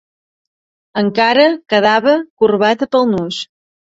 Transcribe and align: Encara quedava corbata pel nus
Encara 1.01 1.43
quedava 1.73 2.17
corbata 2.45 2.89
pel 2.97 3.07
nus 3.13 3.43